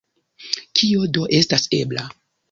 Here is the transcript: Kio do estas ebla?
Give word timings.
Kio 0.79 1.03
do 1.17 1.25
estas 1.41 1.67
ebla? 1.81 2.07